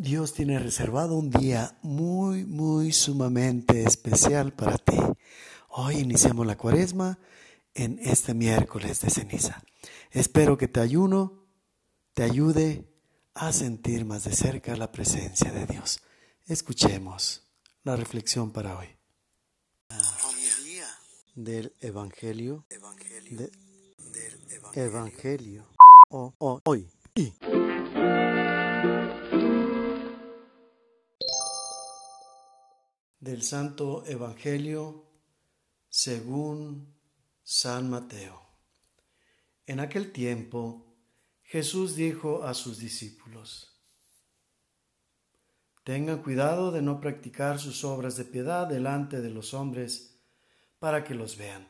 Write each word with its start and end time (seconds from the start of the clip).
Dios 0.00 0.32
tiene 0.32 0.58
reservado 0.58 1.14
un 1.14 1.28
día 1.28 1.76
muy, 1.82 2.46
muy 2.46 2.90
sumamente 2.90 3.82
especial 3.82 4.54
para 4.54 4.78
ti. 4.78 4.96
Hoy 5.68 5.98
iniciamos 5.98 6.46
la 6.46 6.56
cuaresma 6.56 7.18
en 7.74 7.98
este 7.98 8.32
miércoles 8.32 9.02
de 9.02 9.10
ceniza. 9.10 9.62
Espero 10.10 10.56
que 10.56 10.68
te 10.68 10.80
ayuno 10.80 11.44
te 12.14 12.22
ayude 12.22 12.88
a 13.34 13.52
sentir 13.52 14.06
más 14.06 14.24
de 14.24 14.32
cerca 14.32 14.74
la 14.74 14.90
presencia 14.90 15.52
de 15.52 15.66
Dios. 15.66 16.00
Escuchemos 16.46 17.46
la 17.84 17.94
reflexión 17.94 18.52
para 18.52 18.78
hoy. 18.78 18.88
Del 21.34 21.74
Evangelio, 21.80 22.64
del 22.70 23.50
Evangelio, 24.74 25.68
o, 26.08 26.60
hoy. 26.64 26.88
Del 33.20 33.42
Santo 33.42 34.02
Evangelio 34.06 35.04
según 35.90 36.94
San 37.42 37.90
Mateo. 37.90 38.40
En 39.66 39.78
aquel 39.78 40.10
tiempo 40.10 40.86
Jesús 41.42 41.96
dijo 41.96 42.44
a 42.44 42.54
sus 42.54 42.78
discípulos, 42.78 43.78
Tengan 45.84 46.22
cuidado 46.22 46.72
de 46.72 46.80
no 46.80 47.00
practicar 47.00 47.58
sus 47.58 47.84
obras 47.84 48.16
de 48.16 48.24
piedad 48.24 48.66
delante 48.66 49.20
de 49.20 49.30
los 49.30 49.52
hombres 49.52 50.18
para 50.78 51.04
que 51.04 51.14
los 51.14 51.36
vean. 51.36 51.68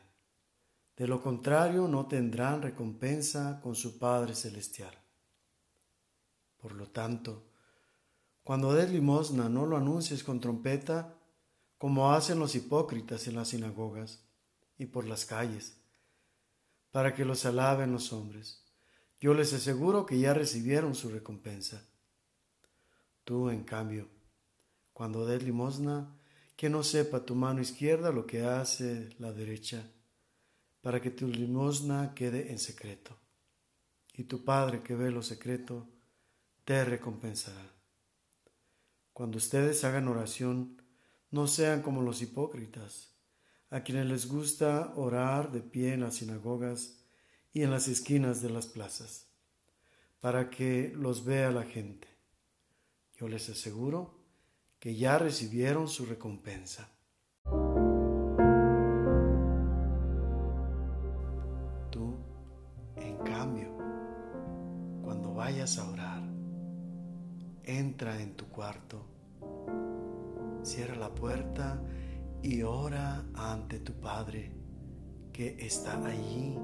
De 0.95 1.07
lo 1.07 1.21
contrario 1.21 1.87
no 1.87 2.07
tendrán 2.07 2.61
recompensa 2.61 3.59
con 3.61 3.75
su 3.75 3.99
Padre 3.99 4.35
Celestial. 4.35 4.93
Por 6.57 6.73
lo 6.73 6.87
tanto, 6.87 7.49
cuando 8.43 8.73
des 8.73 8.89
limosna 8.89 9.49
no 9.49 9.65
lo 9.65 9.75
anuncies 9.75 10.23
con 10.23 10.39
trompeta, 10.39 11.17
como 11.81 12.11
hacen 12.13 12.37
los 12.37 12.53
hipócritas 12.53 13.27
en 13.27 13.35
las 13.37 13.47
sinagogas 13.47 14.23
y 14.77 14.85
por 14.85 15.07
las 15.07 15.25
calles, 15.25 15.81
para 16.91 17.15
que 17.15 17.25
los 17.25 17.43
alaben 17.47 17.91
los 17.91 18.13
hombres. 18.13 18.63
Yo 19.19 19.33
les 19.33 19.51
aseguro 19.51 20.05
que 20.05 20.19
ya 20.19 20.35
recibieron 20.35 20.93
su 20.93 21.09
recompensa. 21.09 21.83
Tú, 23.23 23.49
en 23.49 23.63
cambio, 23.63 24.07
cuando 24.93 25.25
des 25.25 25.41
limosna, 25.41 26.15
que 26.55 26.69
no 26.69 26.83
sepa 26.83 27.25
tu 27.25 27.33
mano 27.33 27.61
izquierda 27.61 28.11
lo 28.11 28.27
que 28.27 28.45
hace 28.45 29.09
la 29.17 29.33
derecha, 29.33 29.83
para 30.81 31.01
que 31.01 31.09
tu 31.09 31.29
limosna 31.29 32.13
quede 32.13 32.51
en 32.51 32.59
secreto. 32.59 33.17
Y 34.13 34.25
tu 34.25 34.45
Padre 34.45 34.83
que 34.83 34.93
ve 34.93 35.09
lo 35.09 35.23
secreto, 35.23 35.87
te 36.63 36.85
recompensará. 36.85 37.73
Cuando 39.13 39.39
ustedes 39.39 39.83
hagan 39.83 40.07
oración, 40.07 40.80
no 41.31 41.47
sean 41.47 41.81
como 41.81 42.01
los 42.01 42.21
hipócritas, 42.21 43.15
a 43.69 43.81
quienes 43.83 44.05
les 44.05 44.27
gusta 44.27 44.93
orar 44.95 45.51
de 45.51 45.61
pie 45.61 45.93
en 45.93 46.01
las 46.01 46.15
sinagogas 46.15 47.05
y 47.53 47.63
en 47.63 47.71
las 47.71 47.87
esquinas 47.87 48.41
de 48.41 48.49
las 48.49 48.67
plazas, 48.67 49.27
para 50.19 50.49
que 50.49 50.91
los 50.93 51.23
vea 51.23 51.49
la 51.51 51.63
gente. 51.63 52.09
Yo 53.15 53.29
les 53.29 53.49
aseguro 53.49 54.19
que 54.77 54.95
ya 54.95 55.17
recibieron 55.17 55.87
su 55.87 56.05
recompensa. 56.05 56.89
Tú, 61.91 62.17
en 62.97 63.17
cambio, 63.19 63.77
cuando 65.01 65.33
vayas 65.33 65.77
a 65.77 65.89
orar, 65.89 66.23
entra 67.63 68.21
en 68.21 68.35
tu 68.35 68.49
cuarto 68.49 69.20
Cierra 70.63 70.95
la 70.95 71.13
puerta 71.13 71.81
y 72.43 72.63
ora 72.63 73.25
ante 73.33 73.79
tu 73.79 73.93
Padre 73.99 74.51
que 75.33 75.55
está 75.59 76.05
allí 76.05 76.57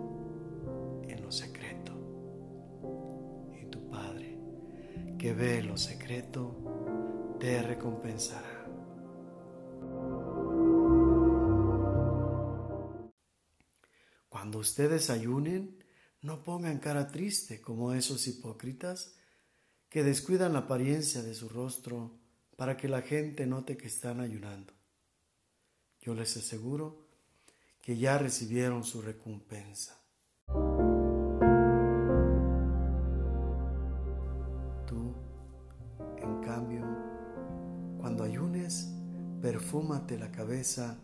en 1.04 1.22
lo 1.22 1.32
secreto. 1.32 1.94
Y 3.60 3.66
tu 3.66 3.90
Padre 3.90 4.38
que 5.18 5.34
ve 5.34 5.64
lo 5.64 5.78
secreto 5.78 7.36
te 7.40 7.62
recompensará. 7.62 8.66
Cuando 14.30 14.60
ustedes 14.60 15.10
ayunen, 15.10 15.84
no 16.22 16.44
pongan 16.44 16.80
cara 16.80 17.08
triste 17.08 17.62
como 17.62 17.94
esos 17.94 18.28
hipócritas 18.28 19.16
que 19.90 20.04
descuidan 20.04 20.54
la 20.54 20.60
apariencia 20.60 21.24
de 21.24 21.34
su 21.34 21.50
rostro 21.50 22.20
para 22.58 22.76
que 22.76 22.90
la 22.90 23.04
gente 23.04 23.46
note 23.46 23.78
que 23.78 23.88
están 23.88 24.20
ayunando. 24.20 24.74
Yo 26.02 26.16
les 26.16 26.36
aseguro 26.36 27.08
que 27.82 27.98
ya 27.98 28.18
recibieron 28.18 28.84
su 28.84 29.02
recompensa. 29.02 30.02
Tú, 34.88 35.14
en 36.18 36.42
cambio, 36.42 36.82
cuando 38.00 38.24
ayunes, 38.24 38.92
perfúmate 39.40 40.18
la 40.18 40.32
cabeza 40.32 40.98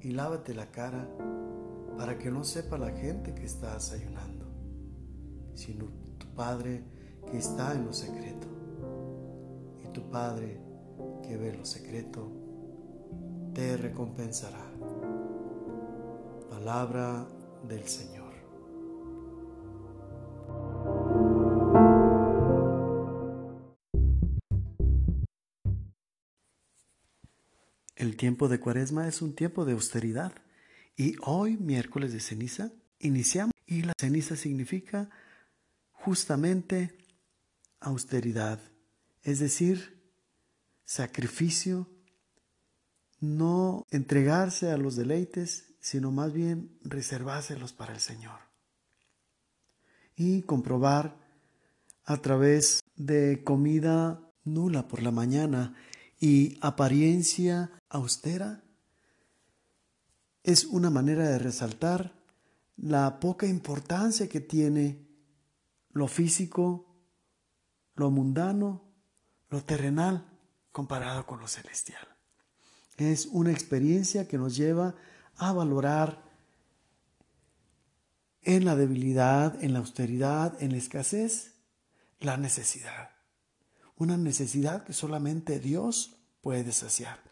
y 0.00 0.10
lávate 0.10 0.54
la 0.54 0.72
cara 0.72 1.08
para 1.96 2.18
que 2.18 2.32
no 2.32 2.42
sepa 2.42 2.78
la 2.78 2.90
gente 2.90 3.32
que 3.32 3.44
estás 3.44 3.92
ayunando, 3.92 4.44
sino 5.54 5.86
tu 6.18 6.26
Padre 6.34 6.82
que 7.30 7.38
está 7.38 7.74
en 7.74 7.84
lo 7.84 7.92
secreto. 7.92 8.48
Y 9.84 9.92
tu 9.92 10.10
Padre 10.10 10.65
que 11.22 11.36
ve 11.36 11.52
lo 11.52 11.64
secreto, 11.64 12.30
te 13.54 13.76
recompensará. 13.76 14.64
Palabra 16.50 17.26
del 17.66 17.86
Señor. 17.86 18.26
El 27.96 28.16
tiempo 28.16 28.48
de 28.48 28.60
Cuaresma 28.60 29.08
es 29.08 29.22
un 29.22 29.34
tiempo 29.34 29.64
de 29.64 29.72
austeridad 29.72 30.32
y 30.96 31.16
hoy, 31.22 31.56
miércoles 31.56 32.12
de 32.12 32.20
ceniza, 32.20 32.70
iniciamos 33.00 33.52
y 33.66 33.82
la 33.82 33.92
ceniza 33.98 34.36
significa 34.36 35.10
justamente 35.92 36.96
austeridad, 37.80 38.60
es 39.22 39.38
decir, 39.38 39.95
sacrificio, 40.86 41.88
no 43.20 43.84
entregarse 43.90 44.70
a 44.70 44.78
los 44.78 44.96
deleites, 44.96 45.74
sino 45.80 46.10
más 46.12 46.32
bien 46.32 46.78
reservárselos 46.82 47.72
para 47.72 47.92
el 47.92 48.00
Señor. 48.00 48.38
Y 50.14 50.42
comprobar 50.42 51.16
a 52.04 52.16
través 52.18 52.82
de 52.94 53.42
comida 53.44 54.32
nula 54.44 54.88
por 54.88 55.02
la 55.02 55.10
mañana 55.10 55.74
y 56.20 56.56
apariencia 56.62 57.70
austera, 57.88 58.62
es 60.44 60.64
una 60.64 60.90
manera 60.90 61.28
de 61.28 61.38
resaltar 61.40 62.14
la 62.76 63.18
poca 63.18 63.46
importancia 63.46 64.28
que 64.28 64.40
tiene 64.40 65.04
lo 65.90 66.06
físico, 66.06 66.86
lo 67.96 68.10
mundano, 68.10 68.84
lo 69.48 69.64
terrenal 69.64 70.35
comparado 70.76 71.24
con 71.24 71.40
lo 71.40 71.48
celestial. 71.48 72.06
Es 72.98 73.24
una 73.32 73.50
experiencia 73.50 74.28
que 74.28 74.36
nos 74.36 74.54
lleva 74.54 74.94
a 75.36 75.54
valorar 75.54 76.22
en 78.42 78.66
la 78.66 78.76
debilidad, 78.76 79.64
en 79.64 79.72
la 79.72 79.78
austeridad, 79.78 80.62
en 80.62 80.72
la 80.72 80.76
escasez, 80.76 81.54
la 82.20 82.36
necesidad. 82.36 83.12
Una 83.96 84.18
necesidad 84.18 84.84
que 84.84 84.92
solamente 84.92 85.60
Dios 85.60 86.18
puede 86.42 86.72
saciar. 86.72 87.22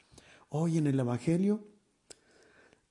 Hoy 0.49 0.79
en 0.79 0.87
el 0.87 0.99
Evangelio 0.99 1.69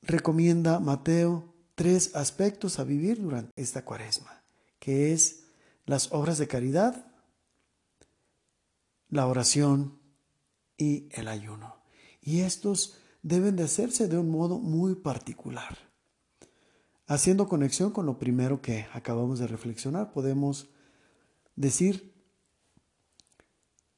recomienda 0.03 0.79
Mateo 0.79 1.51
tres 1.73 2.15
aspectos 2.15 2.77
a 2.77 2.83
vivir 2.83 3.19
durante 3.19 3.59
esta 3.59 3.83
cuaresma, 3.83 4.43
que 4.77 5.13
es 5.13 5.45
las 5.87 6.11
obras 6.11 6.37
de 6.37 6.47
caridad, 6.47 7.07
la 9.09 9.25
oración 9.25 10.02
y 10.77 11.09
el 11.11 11.27
ayuno. 11.27 11.75
Y 12.21 12.41
estos 12.41 12.97
deben 13.21 13.55
de 13.55 13.63
hacerse 13.63 14.07
de 14.07 14.17
un 14.17 14.29
modo 14.29 14.59
muy 14.59 14.95
particular. 14.95 15.77
Haciendo 17.05 17.47
conexión 17.47 17.91
con 17.91 18.05
lo 18.05 18.17
primero 18.17 18.61
que 18.61 18.87
acabamos 18.93 19.39
de 19.39 19.47
reflexionar, 19.47 20.11
podemos 20.11 20.69
decir 21.55 22.13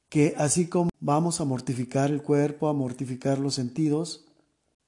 que 0.08 0.34
así 0.36 0.68
como 0.68 0.90
vamos 1.00 1.40
a 1.40 1.44
mortificar 1.44 2.10
el 2.10 2.22
cuerpo, 2.22 2.68
a 2.68 2.72
mortificar 2.72 3.38
los 3.38 3.54
sentidos, 3.54 4.26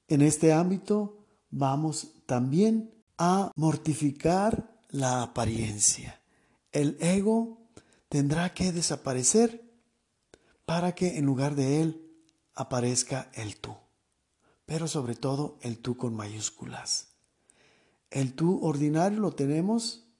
en 0.09 0.23
este 0.23 0.53
ámbito 0.53 1.19
vamos 1.51 2.13
también 2.27 2.95
a 3.19 3.53
mortificar 3.57 4.79
la 4.91 5.23
apariencia. 5.23 6.21
El 6.73 6.97
ego 7.01 7.59
tendrá 8.09 8.55
que 8.55 8.73
desaparecer 8.73 9.68
para 10.69 10.95
que 10.95 11.17
en 11.17 11.25
lugar 11.25 11.55
de 11.55 11.81
él 11.81 12.13
aparezca 12.55 13.31
el 13.33 13.57
tú, 13.57 13.75
pero 14.67 14.87
sobre 14.87 15.15
todo 15.15 15.59
el 15.63 15.79
tú 15.79 15.97
con 15.97 16.15
mayúsculas. 16.15 17.15
El 18.11 18.35
tú 18.35 18.63
ordinario 18.63 19.19
lo 19.19 19.33
tenemos 19.33 20.11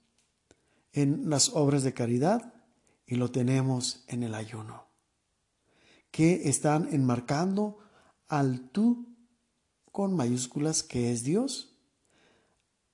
en 0.91 1.29
las 1.29 1.49
obras 1.49 1.83
de 1.83 1.93
caridad 1.93 2.51
y 3.05 3.13
lo 3.13 3.29
tenemos 3.29 4.03
en 4.07 4.23
el 4.23 4.33
ayuno, 4.33 4.87
que 6.09 6.49
están 6.49 6.91
enmarcando 6.95 7.77
al 8.27 8.71
tú 8.71 9.15
con 9.91 10.15
mayúsculas 10.15 10.81
que 10.81 11.11
es 11.11 11.23
Dios, 11.23 11.77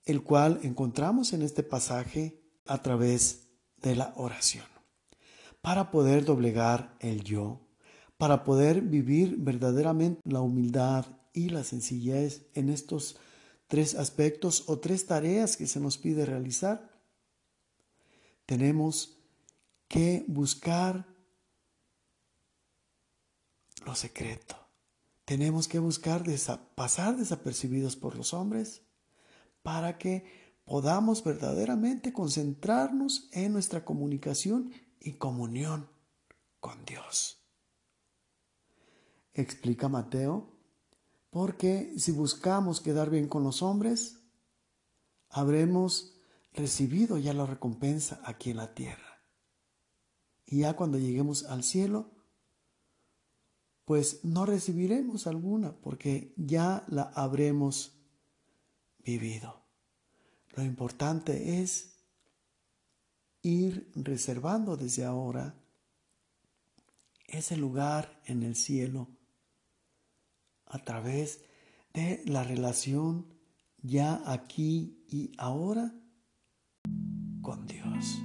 el 0.04 0.24
cual 0.24 0.60
encontramos 0.64 1.32
en 1.32 1.42
este 1.42 1.64
pasaje 1.64 2.38
a 2.66 2.82
través 2.82 3.48
de 3.78 3.96
la 3.96 4.14
oración, 4.18 4.66
para 5.66 5.90
poder 5.90 6.26
doblegar 6.26 6.96
el 7.00 7.24
yo, 7.24 7.60
para 8.20 8.44
poder 8.44 8.82
vivir 8.82 9.38
verdaderamente 9.40 10.22
la 10.24 10.42
humildad 10.42 11.08
y 11.34 11.50
la 11.50 11.64
sencillez 11.64 12.46
en 12.54 12.70
estos 12.70 13.18
tres 13.68 13.96
aspectos 13.96 14.66
o 14.68 14.78
tres 14.78 15.08
tareas 15.08 15.58
que 15.58 15.66
se 15.66 15.80
nos 15.80 15.98
pide 15.98 16.24
realizar, 16.24 16.88
tenemos 18.46 19.18
que 19.88 20.24
buscar 20.28 21.08
lo 23.88 23.96
secreto. 23.96 24.56
Tenemos 25.26 25.68
que 25.68 25.80
buscar 25.80 26.24
pasar 26.76 27.18
desapercibidos 27.18 27.96
por 27.96 28.16
los 28.16 28.36
hombres 28.36 28.84
para 29.64 29.98
que 29.98 30.26
podamos 30.64 31.24
verdaderamente 31.24 32.14
concentrarnos 32.14 33.30
en 33.32 33.54
nuestra 33.54 33.84
comunicación 33.84 34.72
y 35.06 35.14
comunión 35.14 35.88
con 36.60 36.84
Dios. 36.84 37.38
Explica 39.34 39.88
Mateo, 39.88 40.52
porque 41.30 41.94
si 41.98 42.12
buscamos 42.12 42.82
quedar 42.82 43.10
bien 43.10 43.28
con 43.28 43.44
los 43.44 43.62
hombres, 43.62 44.20
habremos 45.30 46.18
recibido 46.54 47.18
ya 47.20 47.34
la 47.34 47.46
recompensa 47.46 48.20
aquí 48.26 48.50
en 48.50 48.58
la 48.58 48.74
tierra. 48.74 49.22
Y 50.46 50.62
ya 50.62 50.76
cuando 50.76 50.98
lleguemos 50.98 51.44
al 51.44 51.64
cielo, 51.64 52.12
pues 53.84 54.24
no 54.24 54.48
recibiremos 54.48 55.28
alguna 55.28 55.76
porque 55.82 56.34
ya 56.36 56.84
la 56.88 57.04
habremos 57.14 58.00
vivido. 59.04 59.62
Lo 60.56 60.64
importante 60.64 61.62
es 61.62 61.95
ir 63.46 63.92
reservando 63.94 64.76
desde 64.76 65.06
ahora 65.06 65.54
ese 67.28 67.56
lugar 67.56 68.20
en 68.26 68.42
el 68.42 68.56
cielo 68.56 69.08
a 70.66 70.80
través 70.80 71.42
de 71.94 72.24
la 72.26 72.44
relación 72.44 73.28
ya 73.84 74.20
aquí 74.26 75.06
y 75.08 75.32
ahora 75.38 75.94
con 77.44 77.68
Dios. 77.68 78.20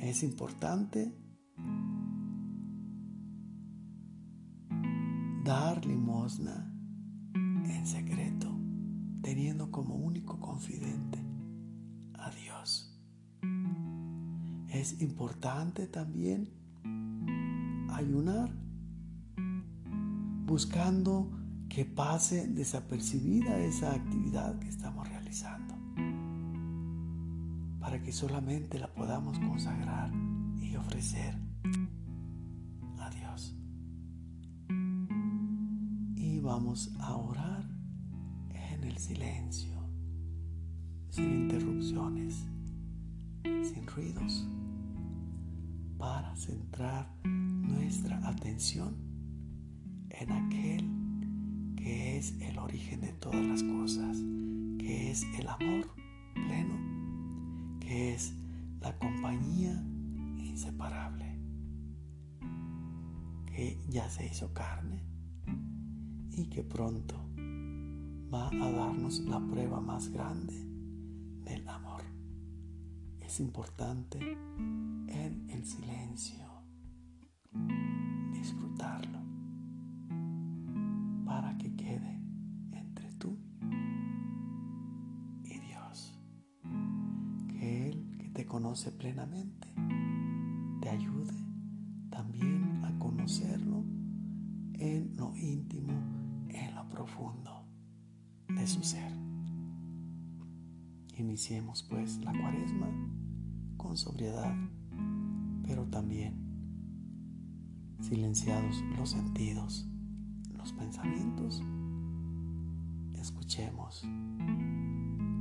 Es 0.00 0.22
importante 0.22 1.14
dar 5.44 5.84
limosna 5.84 6.72
en 7.34 7.86
secreto, 7.86 8.58
teniendo 9.20 9.70
como 9.70 9.94
único 9.96 10.40
confidente 10.40 11.18
a 12.14 12.30
Dios. 12.30 12.95
Es 14.78 15.00
importante 15.00 15.86
también 15.86 16.50
ayunar, 17.88 18.50
buscando 20.44 21.30
que 21.70 21.86
pase 21.86 22.46
desapercibida 22.46 23.58
esa 23.58 23.94
actividad 23.94 24.58
que 24.58 24.68
estamos 24.68 25.08
realizando 25.08 25.74
para 27.80 28.02
que 28.02 28.12
solamente 28.12 28.78
la 28.78 28.92
podamos 28.92 29.38
consagrar 29.38 30.12
y 30.60 30.76
ofrecer 30.76 31.34
a 32.98 33.08
Dios. 33.08 33.56
Y 36.16 36.38
vamos 36.40 36.94
a 37.00 37.16
orar 37.16 37.64
en 38.50 38.84
el 38.84 38.98
silencio, 38.98 39.72
sin 41.08 41.44
interrupciones, 41.44 42.44
sin 43.62 43.86
ruidos, 43.86 44.46
para 45.98 46.34
centrar 46.36 47.10
nuestra 47.24 48.26
atención 48.28 48.96
en 50.10 50.32
aquel 50.32 51.76
que 51.76 52.18
es 52.18 52.34
el 52.40 52.58
origen 52.58 53.00
de 53.00 53.12
todas 53.14 53.44
las 53.44 53.62
cosas, 53.62 54.18
que 54.78 55.10
es 55.10 55.24
el 55.38 55.48
amor 55.48 55.94
pleno 56.34 56.96
que 57.86 58.14
es 58.14 58.34
la 58.80 58.98
compañía 58.98 59.80
inseparable, 60.38 61.38
que 63.46 63.80
ya 63.88 64.10
se 64.10 64.26
hizo 64.26 64.52
carne 64.52 65.04
y 66.32 66.46
que 66.50 66.64
pronto 66.64 67.14
va 68.32 68.48
a 68.48 68.70
darnos 68.72 69.20
la 69.20 69.38
prueba 69.38 69.80
más 69.80 70.08
grande. 70.08 70.54
Es 73.36 73.40
importante 73.40 74.18
en 74.18 75.50
el 75.50 75.66
silencio 75.66 76.42
disfrutarlo 78.32 79.20
para 81.26 81.58
que 81.58 81.76
quede 81.76 82.16
conoce 88.46 88.90
plenamente, 88.92 89.68
te 90.80 90.88
ayude 90.88 91.34
también 92.08 92.82
a 92.84 92.98
conocerlo 92.98 93.84
en 94.74 95.14
lo 95.16 95.36
íntimo, 95.36 95.92
en 96.48 96.74
lo 96.74 96.88
profundo 96.88 97.66
de 98.48 98.66
su 98.66 98.82
ser. 98.82 99.12
Iniciemos 101.18 101.82
pues 101.82 102.18
la 102.24 102.32
cuaresma 102.32 102.88
con 103.76 103.96
sobriedad, 103.96 104.54
pero 105.66 105.84
también 105.86 106.34
silenciados 108.00 108.82
los 108.96 109.10
sentidos, 109.10 109.88
los 110.56 110.72
pensamientos. 110.72 111.62
Escuchemos 113.14 114.04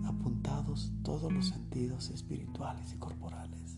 apuntados 0.05 0.93
todos 1.03 1.31
los 1.31 1.47
sentidos 1.47 2.09
espirituales 2.09 2.93
y 2.93 2.97
corporales 2.97 3.77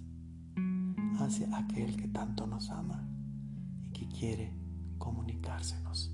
hacia 1.19 1.55
aquel 1.57 1.95
que 1.97 2.07
tanto 2.07 2.47
nos 2.47 2.69
ama 2.69 3.07
y 3.81 3.89
que 3.91 4.07
quiere 4.07 4.53
comunicársenos. 4.97 6.13